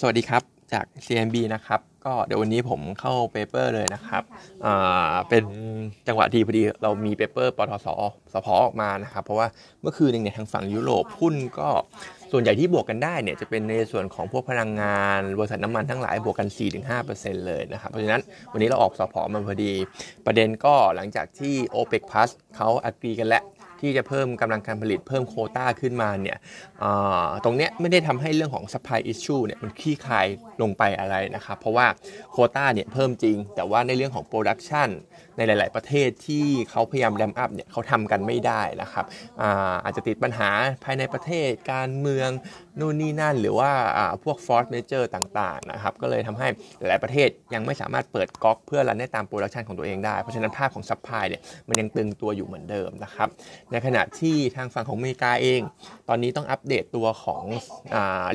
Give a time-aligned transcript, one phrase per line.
[0.00, 0.42] สวัสดีครับ
[0.72, 4.22] จาก CMB นะครับ ก็เดี๋ยววันนี้ผมเข้า paper เลยนะครับ
[5.28, 5.44] เป็น
[6.06, 7.86] จังหวะดีพอดีเรามี paper ปตท.
[8.32, 8.46] สผ.
[8.62, 9.46] ออกมานะครับ เพราะว่า
[9.82, 11.68] เมื่อคืนเองเนี่ยทางฝั่งยุโรปหุ้นก็
[12.32, 16.48] ส่วนใหญ่ที่บวกกันได้เนี่ยจะเป็นในส่วนของพวกพลังงานบริษัทน้ำมันทั้งหลายบวกกัน
[16.98, 18.22] 4-5%เลยนะครับ เพราะฉะนั้น
[18.52, 19.14] วันนี้เราออกสผ.
[19.32, 19.72] มาพอดี
[20.26, 23.42] ประเด็นก็หลังจากที่ OPEC Plus เขา agree กันแล้ว
[23.82, 26.38] ที่จะเพิ่มกำลังการผลิตเพิ่มโควตาขึ้นมาเนี่ย
[27.44, 30.26] ตรงเนี้ยไม่ได้ทำให้เรื่องของ supply issue เนี่ยมันคลี่คลาย
[30.62, 31.86] ลงไปอะไรนะครับ เพราะว่า
[32.30, 34.88] โควตาเนี่ยเพิ่มจริง แต่ว่าในเรื่องของ production
[35.36, 39.04] ในหลาย ๆ ประเทศที่เขาพยายาม ramp up เนี่ยเขาทำกันไม่ได้นะครับ
[39.40, 40.50] อาอาจจะติดปัญหา
[40.84, 42.30] ภายในประเทศการเมือง
[42.80, 43.70] นู่นนี่นั่น หรือว่า
[44.24, 46.48] พวก force majeure ต่าง ๆ นะครับ ก็เลยทำให้
[46.88, 53.28] หลายประเทศยังไม่สามารถเปิดก๊อกเพื่อ run ได้ตาม production ของตัวเองได้ เพราะฉะนั้นภาพของ supply เนี่ยมันยังตึงตัวอยู่เหมือนเดิมนะครับ
[53.72, 55.60] ในขณะที่ทางฝั่งของอเมริกาเอง
[56.08, 57.44] ตอนนี้ต้องอัปเดตตัวของ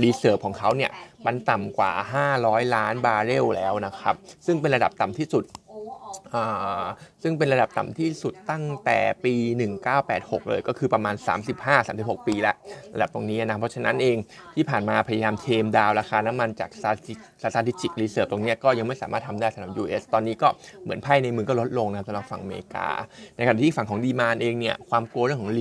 [0.03, 0.91] reserve ของเขาเนี่ย
[1.25, 1.91] มันต่ำกว่า
[2.33, 4.15] 500 ล้านบาร์เรลแล้วนะครับ
[4.45, 5.43] ซึ่งเป็นระดับต่ำที่สุด
[7.23, 9.33] ซึ่งเป็นระดับต่ำที่สุดตั้งแต่ปี
[9.91, 11.15] 1986 เลยก็คือประมาณ
[11.71, 12.55] 35-36 ปีแล้ว
[12.93, 14.17] ระดับตรงนี้นะ เพราะฉะนั้นเอง
[14.55, 16.69] ที่ผ่านมาพยายาม tame down ราคาน้ำมันจาก
[17.41, 20.47] strategic reserve ตรงนี้ก็ยังไม่สามารถทำได้สำหรับ US ตอนนี้ก็
[20.83, 22.87] เหมือนไพ่ในมือก็ลดลงนะสำหรับฝั่งอเมริกา
[23.35, 25.51] ในขณะที่ฝั่งของ demand เองเนี่ยความกลัวเรื่องของ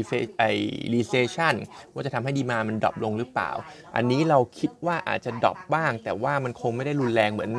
[0.95, 1.55] recession
[1.93, 3.51] ว่าจะทำให้ demand มัน drop ลงหรือเปล่า
[3.97, 7.51] อันนี้เราคิดว่าอาจจะ drop บ้าง แต่ว่ามันคงไม่ได้รุนแรงเหมือน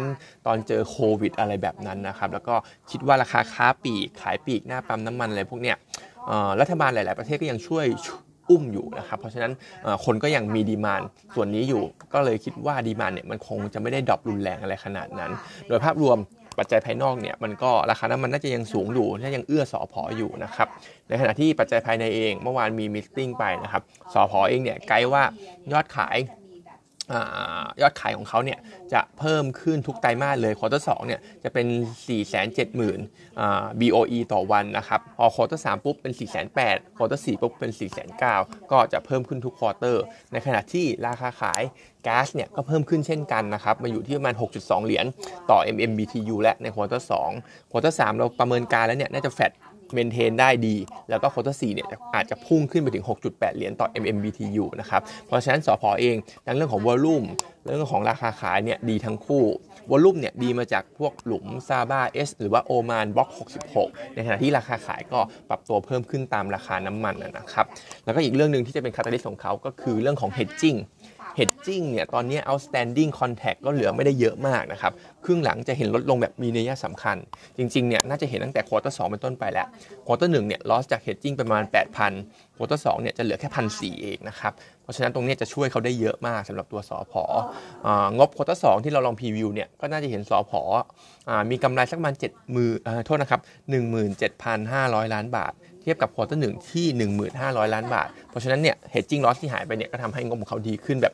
[0.48, 2.56] ตอนเจอโควิดอะไรแบบนั้นนะครับแล้วก็
[2.92, 5.78] คิดว่าราคาค้าปลีกขายปลีกหน้าปั๊มน้ำมันอะไรพวกเนี้ย
[6.62, 7.86] รัฐบาลหลาย ๆ ประเทศก็ยังช่วย
[8.50, 9.52] อุ้มอยู่นะครับเพราะฉะนั้น
[10.06, 11.02] คนก็ยังมี demand
[11.36, 15.32] ส่วนนี้อยู่ ก็เลยคิดว่า demand เนี่ยมันคงจะไม่ได้ drop รุนแรงอะไรขนาดนั้น
[15.68, 16.18] โดยภาพรวม
[16.58, 20.68] ปัจจัยภายนอกเนี่ยมันก็ราคาน้ำมันน่าจะยังสูงอยู่น่ายังเอื้อสอพออยู่นะครับ
[21.08, 23.82] ในขณะที่ปัจจัยภายในเองเมื่อวานมี meeting ไปนะครับ
[24.14, 24.40] สผ.
[24.50, 25.24] เองเนี่ยไกด์ว่า
[25.72, 26.18] ยอดขาย
[27.82, 28.60] ยอดขายของเขาเนี่ย
[28.94, 31.68] จะเพิ่มขึ้นทุกไตรมาสเลย quarter สองเนี่ยจะเป็น
[32.06, 32.48] 4 7 0
[32.80, 37.80] 0 0 BOE ต่อวันนะครับ พอ quarter สามปุ๊บเป็น 4 8 0 0 0 quarter สี่ปุ๊บเป็น 4
[37.80, 41.62] 9 0 0 0 ก็จะเพิ่มขึ้นทุก quarter ในขณะที่ราคาขาย
[42.08, 45.06] ก๊าซเนี่ยก็เพิ่มขึ้นเช่นกันนะครับ มาอยู่ที่ประมาณ 6.2 เหรียญ
[45.50, 47.08] ต่อ MMBTU และใน quarter
[47.40, 49.52] 2 quarter 3เราประเมินการณ์แล้วเนี่ยน่าจะ flat
[49.94, 50.76] maintain ได้ดี
[51.10, 55.90] แล้วก็ quarter 4เนี่ยอาจจะพุ่งขึ้นไปถึง 6.8 เหรียญต่อ MMBTU นะครับ เพราะฉะนั้นสผ.
[56.02, 56.16] เอง
[56.46, 57.24] ทั้งเรื่องของ volume
[57.66, 59.46] เรื่องของราคาขายเนี่ยดีทั้งคู่
[59.92, 63.30] volume เนี่ยดีมาจากพวกหลุมซาบาห์ H หรือว่าโอมานบล็อก
[63.74, 67.66] 66 ในขณะที่ราคาขายก็ปรับตัวเพิ่มขึ้นตามราคาน้ำมันนะครับ
[68.06, 70.78] แล้วก็อีกเรื่องหนึ่งที่จะเป็น catalyst ของเขาก็คือเรื่องของ hedging
[71.38, 74.94] hedging เนี่ยตอนนี้ outstanding contract ก็เหลือไม่ได้เยอะมากนะครับ
[75.26, 77.18] ครึ่งหลังจะเห็นลดลงแบบมีนัยสำคัญ
[77.58, 79.68] จริงๆเนี่ยน่าจะเห็นตั้งแต่ quarter สองเป็นต้นไปแล้ว
[80.06, 81.64] quarter หนึ่งเนี่ย loss จาก hedging ประมาณ
[82.10, 84.54] 8,000 quarter สองเนี่ยจะเหลือแค่พันเศษเองนะครับ
[84.84, 86.90] เพราะฉะนั้นตรงนี้จะช่วยเขาได้เยอะมากสำหรับตัวสผ.
[86.90, 87.24] งบ quarter สอ
[88.18, 90.62] งที่เราลอง preview เนี่ยก็น่าจะเห็นสอพอ
[91.52, 92.70] มีกำไรสักประมาณ7 หมื่น
[93.06, 93.42] โทษนะครับ
[94.48, 95.54] 17,500 ล้านบาท
[95.88, 96.86] เทียบกับ quarter หนึ่งที่
[97.36, 101.14] 1,500 ล้านบาท เพราะฉะนั้นเนี่ย hedging loss ที่หายไปเนี่ยก็ทำให้งบของเขาดีขึ้นแบบ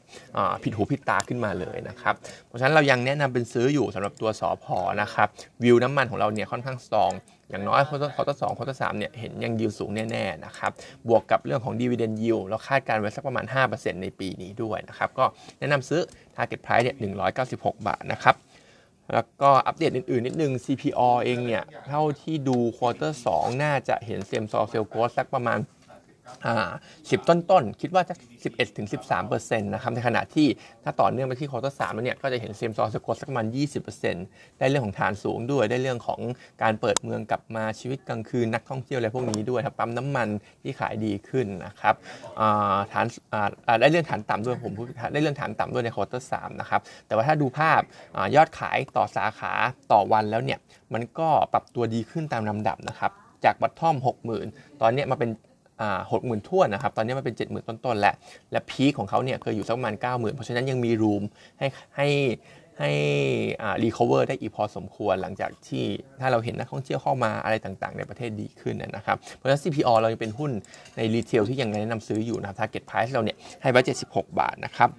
[0.64, 2.16] ผิดหูผิดตาขึ้นมาเลยนะครับ
[2.48, 4.78] เพราะฉะนั้นเรายังแนะนำเป็นซื้ออยู่สำหรับตัวสผ.
[5.02, 5.28] นะครับ
[5.64, 7.12] วิวน้ำมันของเราเนี่ยค่อนข้าง strong
[7.50, 10.72] อย่างน้อย quarter สอง quarter สามเนี่ยเห็นยังยืนสูงแน่ๆนะครับ
[11.08, 15.26] บวกกับเรื่องของ dividend yield เราคาดการณ์ไว้สักประมาณ 5%ในปีนี้ด้วยนะครับก็
[15.60, 16.02] แนะนำซื้อ
[16.36, 16.96] target price เนี่ย
[17.42, 18.36] 196 บาทนะครับ
[19.12, 25.60] แล้วก็อัปเดตอื่นๆ นิดนึง CPALL เองเนี่ย เท่าที่ดู quarter 2น่าจะเห็น same store sales growth สักประมาณ
[26.46, 26.56] อ่า
[27.10, 30.48] สิบต้นคิดว่าจะสิบเอ็ดถึงสิบสามเปอร์เซ็นต์นะครับในขณะที่
[30.84, 34.26] ถ้าต่อเนื่องไปที่ quarter สามแล้วเนี่ยก็จะเห็น same store sales growth สักประมาณยี่สิบเปอร์เซ็นต์
[34.60, 36.20] ได้เรื่องของฐานสูงด้วย ได้เรื่องของ
[36.62, 40.30] การเปิดเมืองกลับมาชีวิตกลางคืนนักท่องเที่ยวอะไรพวกนี้ด้วยครับปั๊มน้ำมัน
[40.64, 41.96] ที่ขายดีขึ้นนะครับ
[42.92, 43.06] ฐาน
[43.82, 47.82] ได้เรื่องฐานต่ำด้วยผมพูดได้เรื่องฐานต่ำด้วยใน quarter สามนะครับแต่ว่าถ้าดูภาพ
[48.36, 49.54] ยอดขายต่อสาขา
[49.92, 50.60] ต่อวันแล้วเนี่ย
[50.94, 53.12] มันก็ปรับตัวดีขึ้นตามลำดับนะครับ
[53.46, 53.96] จาก bottom
[54.40, 55.30] 60,000 ตอนนี้มาเป็น
[56.12, 58.16] หกหมื่นทั่วนะครับ ตอนนี้มันเป็นเจ็ดหมื่นต้นๆแล้ว
[58.52, 61.24] และ peak ของเขาเนี่ยเคยอยู่สักประมาณเก้าหมื่นเพราะฉะนั้นยังมี room
[61.60, 62.08] ให้ให้
[62.80, 62.92] ให้
[63.84, 65.86] recover ได้อีกพอสมควรหลังจากที่
[66.22, 70.52] ถ้าเราเห็นนักท่องเที่ยวเข้ามาอะไรต่างๆ ในประเทศดีขึ้นนะครับ เพราะฉะนั้น CPALL เรายังเป็นหุ้น
[70.98, 74.90] ในรีเทลที่ยังแนะนำซื้ออยู่นะครับ target price เราเนี่ยให้ไว้76 บาทนะครับ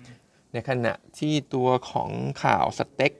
[0.52, 2.10] ในขณะที่ตัวของ
[2.44, 3.12] ข่าวสเต็ก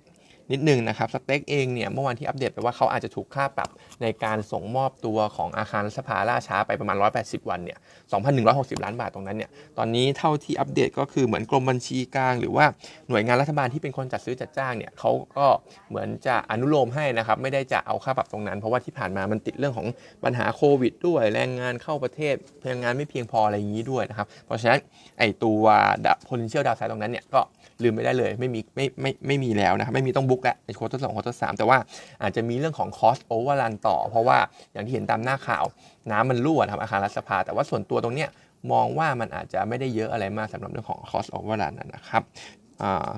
[0.53, 3.71] นิดนึงนะครับสเต็กเองเนี่ยเมื่อวานที่อัปเดตไปว่าเขาอาจจะถูกค่าปรับ
[4.03, 7.79] ในการส่งมอบตัวของอาคารสภาล่าช้าไปประมาณ 180 วันเนี่ย
[8.31, 12.65] 2,160 ล้านบาทตรงนั้นเนี่ย ตอนนี้เท่าที่อัปเดตก็คือเหมือนกรมบัญชีกลาง หรือว่า
[13.09, 15.47] หน่วยงานรัฐบาลที่เป็นคนจัดซื้อจัดจ้างเนี่ยเขาก็
[15.91, 19.87] เหมือนจะอนุโลมให้นะครับไม่ได้จะเอาค่าปรับตรงนั้น เพราะว่าที่ผ่านมามันติดเรื่องของ
[20.25, 24.81] ปัญหาโควิด ด้วยแรงงานเข้าประเทศแรงงานไม่เพียงพออะไรอย่างนี้ด้วยนะครับเพราะฉะนั้น
[25.19, 25.63] ไอ้ตัว
[26.29, 27.41] potential downside ตรงนั้นเนี่ยก็
[27.83, 31.79] ลืมไม่ได้เลยไม่มีไม่ไม่ไม่มีแล้วนะครับไม่มีต้องบกแล้วใน quarter สอง quarter สามแต่ว่า
[32.23, 34.39] อาจจะมีเรื่องของ cost overrun ต่อ เพราะว่า
[34.73, 35.65] อย่างที่เห็นตามหน้าข่าว
[36.11, 38.31] น้ำมันรั่วทำอาคารรัฐสภา แต่ว่าส่วนตัวตรงเนี้ย
[38.73, 42.23] มองว่ามันอาจจะไม่ได้เยอะอะไรมากสำหรับเรื่องของ cost overrun นะครับ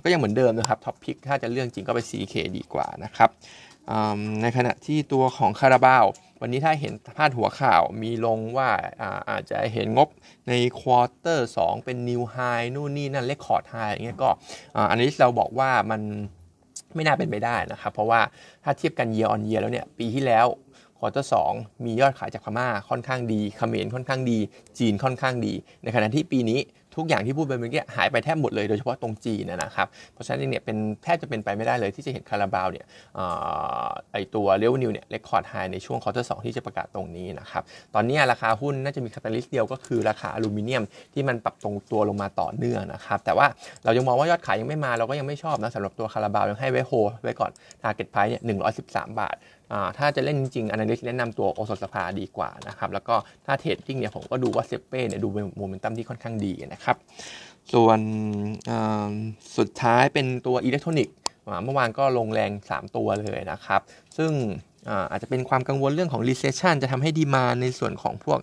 [0.02, 3.30] ก็ยังเหมือนเดิมนะครับ top pick ถ้าจะเรื่องจริงก็ไป CK ดีกว่านะครับ
[4.42, 6.04] ในขณะที่ตัวของคาราบาว
[6.40, 8.68] วันนี้ถ้าเห็นพาดหัวข่าวมีลงว่า
[9.00, 10.08] อาอาจจะเห็นงบ
[10.48, 12.36] ใน quarter 2เป็น new high
[12.74, 14.30] นู่นนี่นั่น record high อย่างเงี้ยก็
[14.90, 16.00] อันนี้เราบอกว่ามัน
[16.96, 18.20] ไม่น่าเป็นไปได้นะครับ เพราะว่า
[18.64, 20.46] ถ้าเทียบกัน year on year แล้วเนี่ยปีที่แล้ว
[20.98, 21.34] quarter สอง
[21.84, 24.38] มียอดขายจากพม่าค่อนข้างดีเขมรค่อนข้างดี
[24.78, 25.52] จีนค่อนข้างดี
[25.82, 26.58] ในขณะที่ปีนี้
[26.96, 32.86] ทุกอย่างที่พูดไปเมื่อกี้หายไปแทบหมดเลยโดยเฉพาะตรงจีนนะครับเพราะฉะนั้นเนี่ยเป็นแทบจะเป็นไปไม่ได้เลยที่จะเห็นคาราบาวเนี่ย
[34.12, 37.62] ไอ้ตัว revenue เนี่ย record high ในช่วงควอเตอร์สที่จะประกาศตรงนี้นะครับ
[37.94, 40.82] ตอนนี้ราคาหุ้นน่าจะมี catalyst เดียวก็คือราคาอลูมิเนียม
[41.14, 43.46] ที่มันปรับตรงตัวลงมาต่อเนื่องนะครับแต่ว่า
[43.84, 47.50] เรายังมองว่ายอดขายยังไม่มาเราก็ยังไม่ชอบนะสำหรับตัวคาราบาวยังให้ไว้โฮไว้ก่อน
[47.82, 48.58] target price เนี่ยหนึ่ง
[49.20, 49.36] บาท
[49.98, 53.14] ถ้าจะเล่นจริงๆ analyst แนะนำตัวโอสถสภาดีกว่านะครับ แล้วก็
[53.46, 55.28] ถ้า trading เนี่ยผมก็ดูว่าเซ็ปเป้เนี่ยดู
[55.58, 56.96] โมเมนตัมที่ค่อนข้างดีนะครับ
[57.72, 58.00] ส่วน
[59.58, 61.14] สุดท้ายเป็นตัวอิเล็กทรอนิกส์
[61.64, 63.80] เมื่อวานก็ลงแรง 3 ตัวเลยนะครับ
[64.18, 64.32] ซึ่ง
[65.10, 68.38] อาจจะเป็นความกังวลเรื่องของ recession จะทำให้ demand ในส่วนของพวก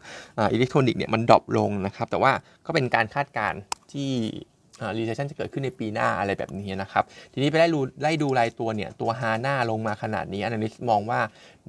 [0.53, 2.31] อิเล็กทรอนิกส์เนี่ยมัน drop ลงนะครับ แต่ว่า
[2.65, 3.59] ก็เป็นการคาดการณ์
[3.91, 4.11] ที่
[4.97, 7.03] recession จะเกิดขึ้นในปีหน้าอะไรแบบนี้นะครับ
[7.33, 11.19] ทีนี้ไปไล่ดูไล่ดูรายตัวเนี่ย ตัวฮาน่าลงมาขนาดนี้ analyst มองว่า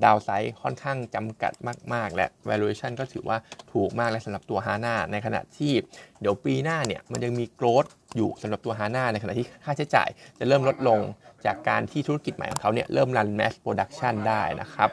[0.05, 1.53] downside ค่อนข้างจำกัด
[1.93, 3.37] มาก ๆ และ valuation ก็ถือว่า
[3.73, 5.73] ถูกมากและสำหรับตัวฮาน่าในขณะที่
[6.21, 7.85] เดี๋ยวปีหน้าเนี่ยมันยังมี growth
[8.17, 10.09] อยู่สำหรับตัวฮาน่าในขณะที่ค่าใช้จ่าย
[10.39, 11.01] จะเริ่มลดลง
[11.47, 14.89] จากการที่ธุรกิจใหม่ของเขาเนี่ยเริ่ม run mass production ได้นะครับ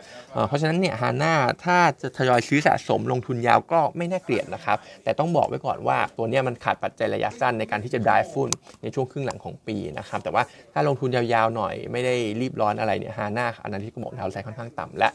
[0.47, 1.33] เพราะฉะนั้นเนี่ยฮาน่า
[1.65, 8.49] ถ้าจะทยอยซื้อสะสมลงทุนยาวก็ไม่น่าเกลียดนะครับ แต่ต้องบอกไว้ก่อนว่าตัวเนี้มันขาดปัจจัยระยะสั้นในการที่จะ drive หุ้น
[8.81, 15.09] ในช่วงครึ่งหลังของปีนะครับ แต่ว่าถ้าลงทุนยาวๆหน่อยไม่ได้รีบร้อนอะไรเนี่ยฮาน่าอันนั้นที่ก็บอก downside ค่อนข้างต่ำและ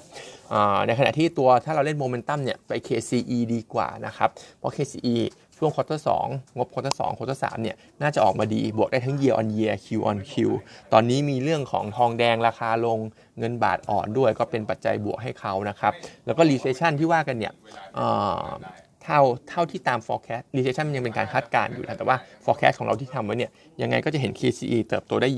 [0.86, 5.16] ในขณะที่ตัวถ้าเราเล่นโมเมนตัมเนี่ยไป KCE ดีกว่านะครับเพราะ KCE
[5.58, 6.08] ช่วง quarter สอง
[6.56, 10.34] งบ quarter สอง quarter สองเนี่ยน่าจะออกมาดีบวกได้ทั้ง year on year Q on Q
[10.92, 12.98] ตอนนี้มีเรื่องของทองแดงราคาลง
[13.38, 15.92] เงินบาทอ่อนด้วยก็เป็นปัจจัยบวกให้เขานะครับ
[16.26, 17.52] แล้วก็ recession ที่ว่ากันเนี่ย
[19.04, 23.50] เท่าเท่าที่ตาม forecast recession มันยังเป็นการคาดการณ์อยู่นะแต่ว่า forecast ของเราที่ทำไว้เนี่ย
[23.82, 25.28] ยังไงก็จะเห็น KCE เติบโตได้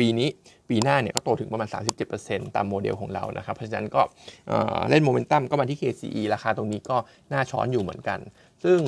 [0.00, 0.28] ปีนี้
[0.68, 1.68] ปีหน้าเนี่ยก็โตถึงประมาณ
[2.12, 4.02] 37%ตามโมเดลของเรานะครับ เพราะฉะนั้นก็
[4.90, 6.96] เล่นโมเมนตัมก็มาที่ KCE ราคาตรงนี้ก็
[7.32, 8.18] น่าช้อนอยู่เหมือนกัน
[8.64, 8.78] ซึ่ง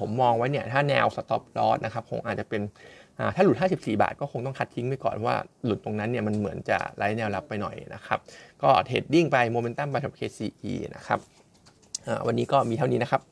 [0.00, 2.62] ผมมองไว้เนี่ยถ้าแนว stop loss นะครับคงอาจจะเป็น
[3.34, 5.34] ถ้าหลุด 54 บาทก็คงต้อง cut ทิ้งไปก่อนว่า
[5.64, 8.18] หลุดตรงนั้นเนี่ยมันเหมือนจะไร้แนวรับไปหน่อยนะครับ
[8.62, 11.18] ก็ trading ไปโมเมนตัมไปกับ KCE นะครับ
[12.26, 13.22] วันนี้ก็มีเท่านี้นะครับ